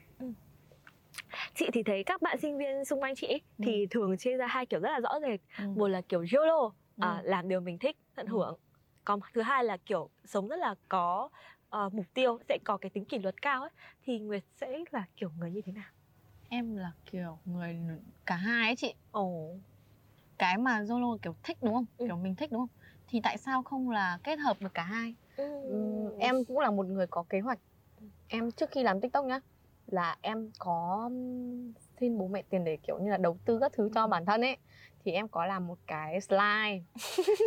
[1.55, 3.63] chị thì thấy các bạn sinh viên xung quanh chị ấy, Ừ.
[3.65, 5.63] thì thường chia ra hai kiểu rất là rõ rệt Ừ.
[5.75, 7.29] một là kiểu YOLO à, Ừ.
[7.29, 8.31] làm điều mình thích tận Ừ.
[8.31, 8.57] hưởng
[9.05, 11.29] còn thứ hai là kiểu sống rất là có
[11.69, 13.69] ờ, mục tiêu sẽ có cái tính kỷ luật cao ấy
[14.03, 15.89] thì Nguyệt sẽ là kiểu người như thế nào
[16.53, 17.79] em là kiểu người
[18.25, 18.93] cả hai ấy chị.
[19.11, 19.55] Ồ.
[20.37, 21.85] Cái mà Zolo kiểu thích đúng không?
[21.97, 22.05] Ừ.
[22.07, 22.69] kiểu mình thích đúng không?
[23.07, 25.15] Thì tại sao không là kết hợp được cả hai?
[25.37, 27.59] Ừm, em cũng là một người có kế hoạch.
[28.27, 29.39] Em trước khi làm tiktok nhá
[29.87, 31.09] là em có
[31.99, 34.41] xin bố mẹ tiền để kiểu như là đầu tư các thứ cho bản thân
[34.41, 34.57] ấy.
[35.05, 36.81] Thì em có làm một cái slide.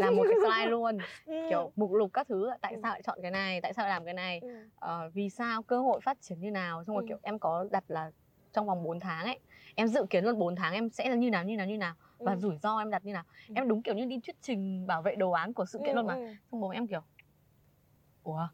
[0.00, 0.98] Làm một cái slide luôn.
[1.50, 2.50] Kiểu mục lục các thứ.
[2.60, 2.80] Tại Ừ.
[2.82, 3.60] sao lại chọn cái này?
[3.60, 4.38] Tại sao lại làm cái này?
[4.42, 4.48] Ừ.
[4.74, 5.62] ờ, vì sao?
[5.62, 6.84] Cơ hội phát triển như nào?
[6.84, 7.08] Xong rồi Ừ.
[7.08, 8.10] kiểu em có đặt là
[8.54, 9.38] trong vòng 4 tháng ấy
[9.74, 11.94] em dự kiến luôn 4 tháng em sẽ là như nào như nào như nào?
[12.18, 12.38] Và Ừ.
[12.38, 13.24] rủi ro em đặt như nào?
[13.48, 13.52] Ừ.
[13.56, 16.06] em đúng kiểu như đi thuyết trình bảo vệ đồ án của sự kiện luôn
[16.06, 16.14] mà.
[16.14, 16.34] Ừ, ừ.
[16.52, 17.00] xong bố em kiểu
[18.22, 18.48] ủa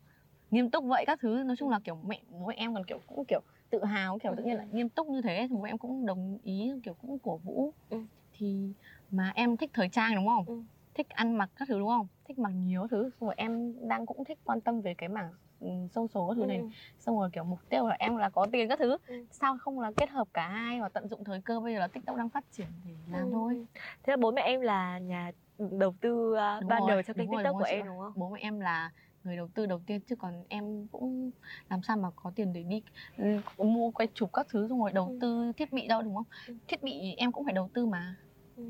[0.50, 1.42] nghiêm túc vậy các thứ.
[1.42, 4.34] Nói chung là kiểu mẹ bố mẹ em còn kiểu cũng kiểu tự hào kiểu
[4.36, 5.46] tự nhiên lại nghiêm túc như thế.
[5.50, 7.72] Thì bố em cũng đồng ý kiểu cũng cổ vũ.
[7.90, 7.98] Ừ.
[8.32, 8.72] thì
[9.10, 10.44] mà em thích thời trang đúng không?
[10.46, 10.62] Ừ.
[10.94, 12.06] thích ăn mặc các thứ đúng không?
[12.28, 13.10] Thích mặc nhiều thứ.
[13.20, 16.46] Xong rồi em đang cũng thích quan tâm về cái mảng ừ, social các thứ
[16.46, 16.64] này Ừ.
[16.98, 19.24] xong rồi kiểu mục tiêu là em là có tiền các thứ Ừ.
[19.30, 21.88] sao không là kết hợp cả hai và tận dụng thời cơ bây giờ là
[21.88, 23.28] tiktok đang phát triển thì làm Ừ.
[23.32, 23.66] thôi
[24.02, 27.36] Thế là bố mẹ em là nhà đầu tư uh, ban đầu cho kênh rồi,
[27.42, 28.12] tiktok của em đúng không?
[28.16, 28.90] bố mẹ em là
[29.24, 31.30] người đầu tư đầu tiên chứ còn em cũng
[31.70, 32.82] làm sao mà có tiền để đi
[33.16, 33.24] ừ,
[33.64, 35.18] mua quay chụp các thứ xong rồi đầu Ừ.
[35.20, 36.54] tư thiết bị đâu đúng không Ừ.
[36.68, 38.16] thiết bị em cũng phải đầu tư mà
[38.56, 38.62] Ừ.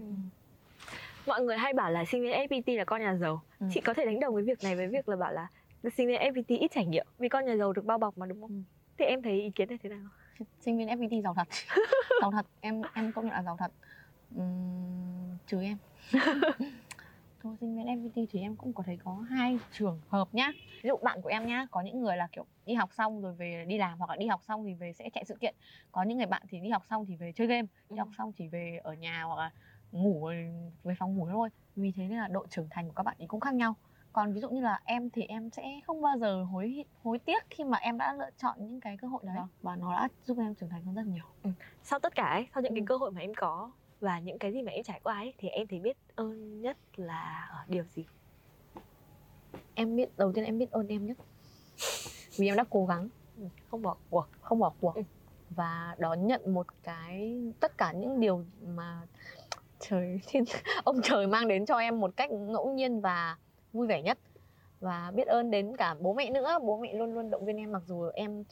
[1.27, 3.43] Mọi người hay bảo là sinh viên FPT là con nhà giàu.
[3.59, 3.67] Ừ.
[3.71, 5.47] Chị có thể đánh đồng cái việc này với việc là bảo là
[5.97, 8.41] sinh viên FPT ít trải nghiệm vì con nhà giàu được bao bọc mà đúng
[8.41, 8.51] không?
[8.51, 8.63] Ừ.
[8.99, 10.01] Thì em thấy ý kiến này thế nào?
[10.61, 11.49] sinh viên FPT giàu thật
[12.21, 13.73] giàu thật em em công nhận là giàu thật
[14.37, 15.79] Ừm, trừ em
[17.43, 20.89] thôi sinh viên FPT thì em cũng có thấy có hai trường hợp nhá ví
[20.89, 23.65] dụ bạn của em nhá có những người là kiểu đi học xong rồi về
[23.69, 25.55] đi làm hoặc là đi học xong thì về sẽ chạy sự kiện
[25.93, 27.99] có những người bạn thì đi học xong thì về chơi game đi Ừ.
[27.99, 29.51] học xong thì về ở nhà hoặc là
[29.93, 30.27] ngủ
[30.85, 33.27] về phòng ngủ thôi vì thế nên là độ trưởng thành của các bạn ấy
[33.27, 33.75] cũng khác nhau
[34.13, 37.43] còn ví dụ như là em thì em sẽ không bao giờ hối hối tiếc
[37.51, 40.39] khi mà em đã lựa chọn những cái cơ hội đấy và nó đã giúp
[40.39, 41.25] em trưởng thành hơn rất nhiều
[41.83, 42.85] Sau tất cả ấy, sau những cái Ừ.
[42.89, 43.71] cơ hội mà em có
[44.01, 46.77] và những cái gì mà em trải qua ấy thì em thấy biết ơn nhất
[46.97, 48.05] là ở điều gì?
[49.75, 51.17] em biết đầu tiên em biết ơn em nhất
[52.39, 54.29] vì em đã cố gắng Ừ, Không bỏ cuộc.
[54.41, 55.03] không bỏ cuộc Ừ.
[55.51, 59.01] và đón nhận một cái tất cả những điều mà
[59.79, 60.45] trời thiên
[60.85, 63.37] ông trời mang đến cho em một cách ngẫu nhiên và
[63.73, 64.19] vui vẻ nhất.
[64.81, 66.59] Và biết ơn đến cả bố mẹ nữa.
[66.63, 68.45] Bố mẹ luôn luôn động viên em mặc dù em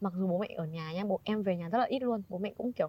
[0.00, 2.22] mặc dù bố mẹ ở nhà nha bố em về nhà rất là ít luôn.
[2.28, 2.88] Bố mẹ cũng kiểu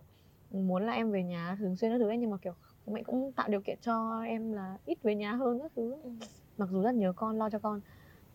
[0.51, 2.53] muốn là em về nhà thường xuyên các thứ ấy nhưng mà kiểu
[2.85, 5.95] bố mẹ cũng tạo điều kiện cho em là ít về nhà hơn các thứ.
[6.03, 6.09] Ừ.
[6.57, 7.81] mặc dù rất nhớ con lo cho con.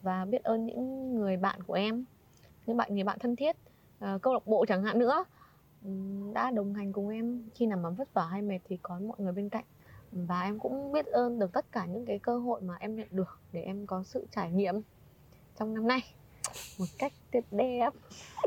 [0.02, 2.04] Và biết ơn những người bạn của em
[2.66, 3.56] những bạn người bạn thân thiết
[3.98, 5.24] à, câu lạc bộ chẳng hạn nữa
[6.32, 7.42] đã đồng hành cùng em.
[7.54, 9.64] Khi nào mà vất vả hay mệt thì có mọi người bên cạnh
[10.12, 13.08] và em cũng biết ơn được tất cả những cái cơ hội mà em nhận
[13.10, 14.74] được để em có sự trải nghiệm
[15.58, 16.00] trong năm nay
[16.78, 17.90] một cách tuyệt đẹp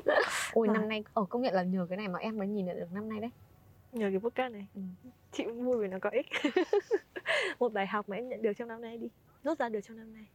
[0.53, 2.65] ôi Và- năm nay ở công nhận là nhờ cái này mà em mới nhìn
[2.65, 3.29] nhận được năm nay đấy
[3.91, 4.67] Nhờ cái podcast này.
[4.75, 4.81] Ừ.
[5.31, 6.25] Chị vui vì nó có ích.
[7.59, 9.07] một bài học mà em nhận được trong năm nay đi.
[9.43, 10.25] Rút ra được trong năm nay.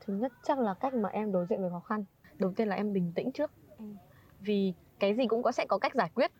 [0.00, 2.04] thứ nhất chắc là cách mà em đối diện với khó khăn
[2.38, 3.84] đầu tiên là em bình tĩnh trước Ừ.
[4.40, 6.30] vì cái gì cũng có sẽ có cách giải quyết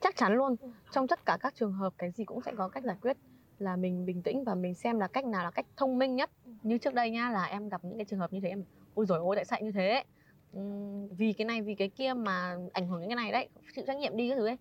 [0.00, 0.68] chắc chắn luôn Ừ.
[0.92, 3.16] trong tất cả các trường hợp cái gì cũng sẽ có cách giải quyết
[3.58, 6.30] là mình bình tĩnh và mình xem là cách nào là cách thông minh nhất.
[6.44, 6.50] Ừ.
[6.62, 8.64] như trước đây nha là em gặp những cái trường hợp như thế em
[8.94, 10.04] ôi rồi ôi tại sao như thế
[10.52, 13.84] Ừm, vì cái này vì cái kia mà ảnh hưởng đến cái này đấy chịu
[13.86, 14.56] trách nhiệm đi cái thứ ấy.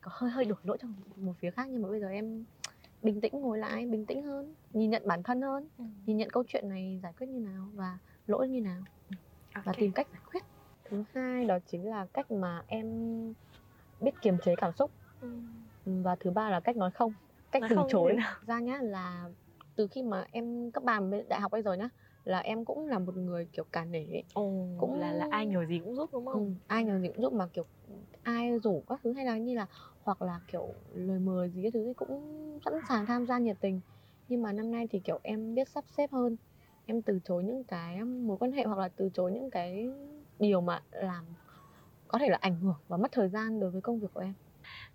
[0.00, 2.44] Có hơi hơi đổ lỗi trong một phía khác nhưng mà bây giờ em
[3.02, 5.68] bình tĩnh ngồi lại bình tĩnh hơn nhìn nhận bản thân hơn
[6.06, 8.82] nhìn nhận câu chuyện này giải quyết như nào và lỗi như nào.
[9.54, 9.76] Và Ok.
[9.78, 10.42] tìm cách giải quyết.
[10.84, 12.86] Thứ hai đó chính là cách mà em
[14.00, 14.90] biết kiềm chế cảm xúc.
[15.20, 15.40] Ừ.
[15.84, 17.12] và thứ ba là cách nói không
[17.60, 19.28] cách từ chối ra nhá là
[19.76, 21.88] từ khi mà em cấp ba đại học bây giờ nhá
[22.24, 24.24] là em cũng là một người kiểu cả nể ấy.
[24.34, 26.46] Ồ, cũng là là ai nhờ gì cũng giúp đúng không?
[26.46, 27.64] ừ, ai nhờ gì cũng giúp mà kiểu
[28.22, 29.66] ai rủ các thứ hay là như là
[30.02, 32.20] hoặc là kiểu lời mời gì cái thứ ấy cũng
[32.64, 33.80] sẵn sàng tham gia nhiệt tình
[34.28, 36.36] nhưng mà năm nay thì kiểu em biết sắp xếp hơn
[36.86, 39.86] em từ chối những cái mối quan hệ hoặc là từ chối những cái
[40.38, 41.24] điều mà làm
[42.08, 44.34] có thể là ảnh hưởng và mất thời gian đối với công việc của em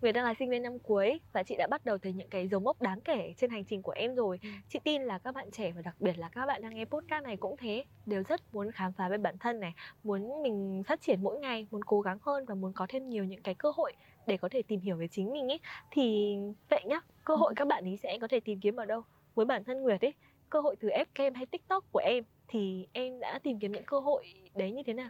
[0.02, 2.48] Người đang là sinh viên năm cuối và chị đã bắt đầu thấy những cái
[2.48, 4.40] dấu mốc đáng kể trên hành trình của em rồi.
[4.44, 4.50] Ừ.
[4.68, 7.24] Chị tin là các bạn trẻ và đặc biệt là các bạn đang nghe podcast
[7.24, 11.02] này cũng thế, đều rất muốn khám phá về bản thân này, muốn mình phát
[11.02, 13.72] triển mỗi ngày, muốn cố gắng hơn và muốn có thêm nhiều những cái cơ
[13.76, 13.94] hội
[14.28, 15.60] để có thể tìm hiểu về chính mình ấy.
[15.92, 16.36] Thì
[16.70, 19.02] vậy nhá, cơ hội các bạn ấy sẽ có thể tìm kiếm ở đâu?
[19.36, 20.14] Với bản thân Nguyệt ấy,
[20.50, 24.00] cơ hội từ Fcam hay TikTok của em thì em đã tìm kiếm những cơ
[24.00, 25.10] hội đấy như thế nào?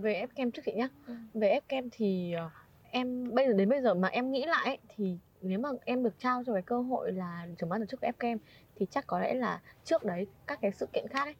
[0.00, 1.14] Về Fcam trước chị nhá Ừ.
[1.34, 2.50] về Fcam thì ờ,
[2.90, 6.02] em bây giờ đến bây giờ mà em nghĩ lại ấy, thì nếu mà em
[6.02, 8.38] được trao cho cái cơ hội là trưởng ban tổ chức của Fcam
[8.76, 11.34] thì chắc có lẽ là trước đấy các cái sự kiện khác ấy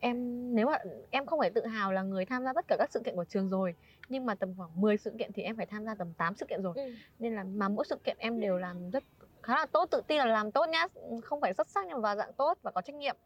[0.00, 0.78] em nếu mà
[1.10, 3.24] em không phải tự hào là người tham gia tất cả các sự kiện của
[3.24, 3.74] trường rồi
[4.08, 6.46] nhưng mà tầm khoảng 10 sự kiện thì em phải tham gia tầm 8 sự
[6.46, 6.72] kiện rồi.
[6.76, 6.92] Ừ.
[7.18, 9.04] nên là mà mỗi sự kiện em đều làm rất
[9.42, 10.86] khá là tốt tự tin là làm tốt nhá
[11.24, 13.16] không phải xuất sắc nhưng mà dạng tốt và có trách nhiệm.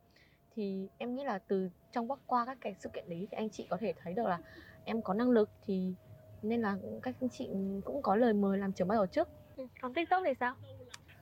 [0.54, 3.50] Thì em nghĩ là từ trong bắc qua các cái sự kiện đấy thì anh
[3.50, 4.38] chị có thể thấy được là
[4.84, 5.94] em có năng lực thì
[6.42, 7.48] nên là các anh chị
[7.84, 9.28] cũng có lời mời làm trưởng ban tổ chức.
[9.56, 9.66] Ừ.
[9.80, 10.54] Còn TikTok thì sao?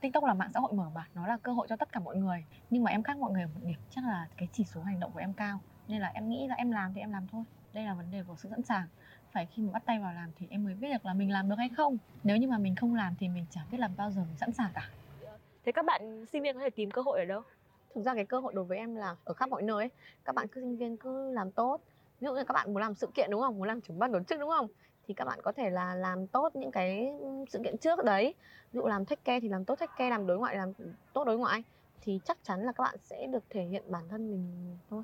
[0.01, 2.15] tiktok là mạng xã hội mở mà nó là cơ hội cho tất cả mọi
[2.15, 2.45] người.
[2.69, 4.99] Nhưng mà em khác mọi người ở một điểm chắc là cái chỉ số hành
[4.99, 5.59] động của em cao.
[5.87, 7.43] Nên là em nghĩ là em làm thì em làm thôi.
[7.73, 8.87] Đây là vấn đề của sự sẵn sàng.
[9.31, 11.49] Phải khi mà bắt tay vào làm thì em mới biết được là mình làm
[11.49, 11.97] được hay không.
[12.23, 14.51] Nếu như mà mình không làm thì mình chẳng biết làm bao giờ mình sẵn
[14.51, 14.89] sàng cả.
[15.65, 17.41] Thế các bạn sinh viên có thể tìm cơ hội ở đâu?
[17.95, 19.89] thực ra cái cơ hội đối với em là ở khắp mọi nơi ấy.
[20.25, 21.81] các bạn cứ sinh viên cứ làm tốt.
[22.19, 23.57] Ví dụ như các bạn muốn làm sự kiện đúng không?
[23.57, 24.67] Muốn làm trưởng ban tổ chức đúng không
[25.07, 27.13] thì các bạn có thể là làm tốt những cái
[27.49, 28.33] sự kiện trước đấy.
[28.71, 30.73] Ví dụ làm take care thì làm tốt take care làm đối ngoại làm
[31.13, 31.63] tốt đối ngoại.
[32.01, 35.03] Thì chắc chắn là các bạn sẽ được thể hiện bản thân mình thôi.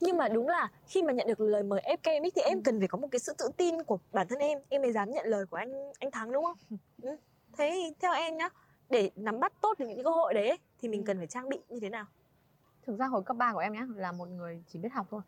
[0.00, 2.62] Nhưng mà đúng là khi mà nhận được lời mời FKMX thì em Ừ.
[2.64, 4.58] cần phải có một cái sự tự tin của bản thân em.
[4.68, 6.56] Em mới dám nhận lời của anh anh Thắng đúng không?
[7.02, 7.16] Ừ.
[7.56, 8.48] thế theo em nhá
[8.90, 11.48] để nắm bắt tốt được những cơ hội đấy ấy, thì mình cần phải trang
[11.48, 12.04] bị như thế nào?
[12.86, 15.20] Thực ra hồi cấp 3 của em nhé là một người chỉ biết học thôi.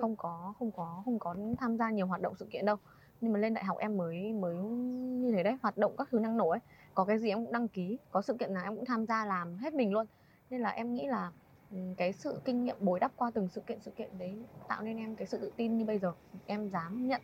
[0.00, 2.76] Không có không có không có tham gia nhiều hoạt động sự kiện đâu
[3.20, 4.56] nhưng mà lên đại học em mới mới
[5.20, 6.60] như thế đấy hoạt động các thứ năng nổ ấy.
[6.94, 9.24] Có cái gì em cũng đăng ký có sự kiện nào em cũng tham gia
[9.26, 10.06] làm hết mình luôn.
[10.50, 11.32] Nên là em nghĩ là
[11.70, 14.82] ừ, cái sự kinh nghiệm bồi đắp qua từng sự kiện sự kiện đấy tạo
[14.82, 16.12] nên em cái sự tự tin như bây giờ.
[16.46, 17.20] Em dám nhận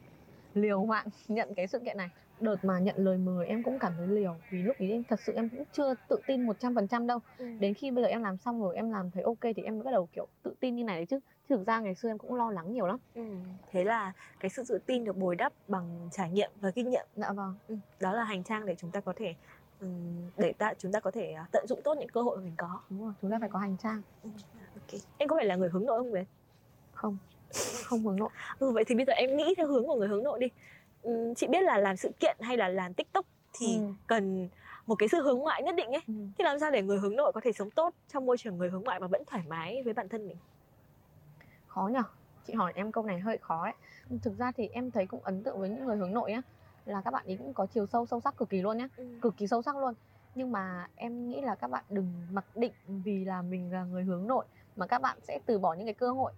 [0.55, 2.11] liều mạng nhận cái sự kiện này.
[2.41, 5.21] Đợt mà nhận lời mời em cũng cảm thấy liều vì lúc ấy em thật
[5.21, 7.19] sự em cũng chưa tự tin 100% đâu.
[7.59, 9.85] Đến khi bây giờ em làm xong rồi em làm thấy ok thì em mới
[9.85, 11.19] bắt đầu kiểu tự tin như này đấy Chứ
[11.51, 12.99] thực ra ngày xưa em cũng lo lắng nhiều lắm.
[13.15, 13.23] Ừ.
[13.71, 17.07] thế là cái sự tự tin được bồi đắp bằng trải nghiệm và kinh nghiệm.
[17.17, 17.55] Dạ vâng.
[17.69, 17.77] Ừ.
[18.01, 19.35] đó là hành trang để chúng ta có thể
[19.81, 22.43] ừm, để ta chúng ta có thể à, tận dụng tốt những cơ hội mà
[22.45, 22.81] mình có.
[22.91, 24.03] Đúng rồi chúng ta phải có hành trang.
[24.75, 25.01] Ok.
[25.19, 26.25] Em có phải là người hướng nội không Nguyễn
[26.93, 27.19] không
[27.85, 28.31] không hướng nội.
[28.59, 30.47] Ừ, vậy thì bây giờ em nghĩ theo hướng của người hướng nội đi.
[31.03, 33.27] Ừm, chị biết là làm sự kiện hay là làm tiktok
[33.61, 33.83] thì Ừ.
[34.07, 34.49] cần
[34.87, 36.01] một cái sự hướng ngoại nhất định ấy.
[36.07, 36.15] Ừ.
[36.39, 38.71] thì làm sao để người hướng nội có thể sống tốt trong môi trường người
[38.71, 40.37] hướng ngoại mà vẫn thoải mái với bản thân mình
[41.81, 42.03] khó nhở?
[42.47, 43.73] Chị hỏi em câu này hơi khó ấy.
[44.23, 46.43] Thực ra thì em thấy cũng ấn tượng với những người hướng nội á
[46.85, 48.89] là các bạn ấy cũng có chiều sâu sâu sắc cực kỳ luôn nhá
[49.23, 49.95] cực kỳ sâu sắc luôn.
[50.35, 54.05] Nhưng mà em nghĩ là các bạn đừng mặc định vì là mình là người
[54.05, 54.45] hướng nội
[54.77, 56.33] mà các bạn sẽ từ bỏ những cái cơ hội.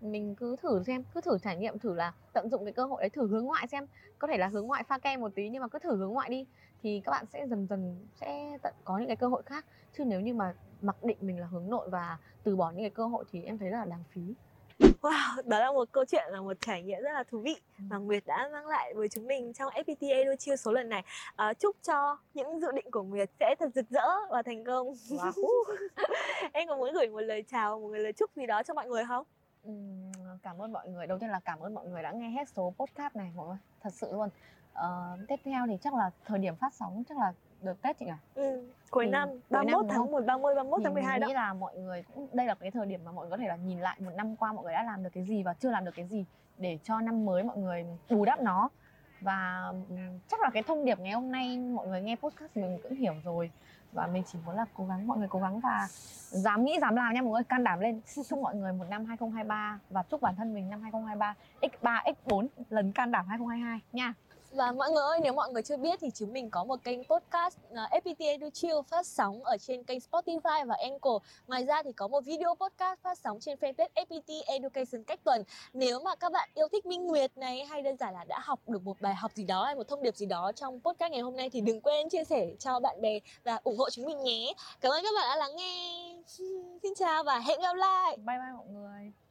[0.00, 3.02] Mình cứ thử xem cứ thử trải nghiệm thử là tận dụng cái cơ hội
[3.02, 3.86] đấy thử hướng ngoại xem.
[4.18, 6.30] Có thể là hướng ngoại pha ke một tí nhưng mà cứ thử hướng ngoại
[6.30, 6.46] đi
[6.82, 9.66] thì các bạn sẽ dần dần sẽ tận có những cái cơ hội khác.
[9.96, 12.90] Chứ nếu như mà mặc định mình là hướng nội và từ bỏ những cái
[12.90, 14.34] cơ hội thì em thấy rất là đáng phí
[15.02, 17.96] Wow, đó là một câu chuyện là một trải nghiệm rất là thú vị mà
[17.96, 21.04] Nguyệt đã mang lại với chúng mình trong FPT Edu Chill số lần này.
[21.36, 24.92] À, chúc cho những dự định của Nguyệt sẽ thật rực rỡ và thành công.
[25.08, 25.64] Wow.
[26.52, 29.04] em có muốn gửi một lời chào, một lời chúc gì đó cho mọi người
[29.08, 29.26] không?
[30.42, 32.74] Cảm ơn mọi người đầu tiên là cảm ơn mọi người đã nghe hết số
[32.78, 34.28] podcast này mọi người thật sự luôn
[34.74, 37.32] Ờ, tiếp theo thì chắc là thời điểm phát sóng chắc là
[37.62, 38.12] được tết chị nhỉ?
[38.34, 41.14] Ừ, cuối Ừ, năm, cuối 31 năm, tháng đúng 1, 30, 31 thì tháng 12
[41.14, 41.26] mình đó.
[41.28, 43.48] nghĩ là mọi người cũng đây là cái thời điểm mà mọi người có thể
[43.48, 45.70] là nhìn lại một năm qua mọi người đã làm được cái gì và chưa
[45.70, 46.24] làm được cái gì
[46.58, 48.68] để cho năm mới mọi người bù đắp nó.
[49.20, 52.78] Và ừm, chắc là cái thông điệp ngày hôm nay mọi người nghe podcast mình
[52.82, 53.50] cũng hiểu rồi.
[53.92, 55.86] Và mình chỉ muốn là cố gắng mọi người cố gắng và
[56.30, 58.00] dám nghĩ dám làm nha mọi người can đảm lên.
[58.28, 62.46] Chúc mọi người một năm 2023 và chúc bản thân mình năm 2023 x3 x4
[62.70, 64.14] lần can đảm 2022 nha
[64.52, 67.04] và mọi người ơi, nếu mọi người chưa biết thì chúng mình có một kênh
[67.04, 71.22] podcast à, uh, FPT Edu Chill phát sóng ở trên kênh Spotify và Anchor.
[71.46, 75.42] Ngoài ra thì có một video podcast phát sóng trên fanpage FPT Education cách tuần.
[75.72, 78.60] Nếu mà các bạn yêu thích Minh Nguyệt này hay đơn giản là đã học
[78.68, 81.20] được một bài học gì đó hay một thông điệp gì đó trong podcast ngày
[81.20, 84.22] hôm nay thì đừng quên chia sẻ cho bạn bè và ủng hộ chúng mình
[84.22, 84.52] nhé.
[84.80, 86.16] Cảm ơn các bạn đã lắng nghe.
[86.82, 88.16] Xin chào và hẹn gặp lại.
[88.16, 89.21] bye bye mọi người